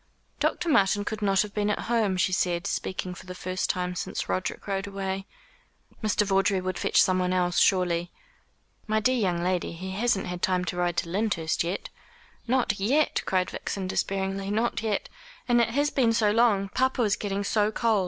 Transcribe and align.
"Dr. 0.39 0.67
Martin 0.67 1.05
could 1.05 1.21
not 1.21 1.43
have 1.43 1.53
been 1.53 1.69
at 1.69 1.81
home," 1.81 2.17
she 2.17 2.33
said, 2.33 2.65
speaking 2.65 3.13
for 3.13 3.27
the 3.27 3.35
first 3.35 3.69
time 3.69 3.93
since 3.93 4.27
Roderick 4.27 4.65
rode 4.65 4.87
away. 4.87 5.27
"Mr. 6.03 6.25
Vawdrey 6.25 6.59
would 6.59 6.79
fetch 6.79 6.99
someone 6.99 7.31
else, 7.31 7.59
surely." 7.59 8.11
"My 8.87 8.99
dear 8.99 9.13
young 9.15 9.43
lady, 9.43 9.73
he 9.73 9.91
hasn't 9.91 10.25
had 10.25 10.41
time 10.41 10.65
to 10.65 10.75
ride 10.75 10.97
to 10.97 11.09
Lyndhurst 11.09 11.63
yet." 11.63 11.89
"Not 12.47 12.79
yet," 12.79 13.21
cried 13.27 13.51
Vixen 13.51 13.85
despairingly, 13.85 14.49
"not 14.49 14.81
yet! 14.81 15.07
And 15.47 15.61
it 15.61 15.69
has 15.69 15.91
been 15.91 16.13
so 16.13 16.31
long. 16.31 16.69
Papa 16.69 17.03
is 17.03 17.15
getting 17.15 17.43
so 17.43 17.71
cold. 17.71 17.99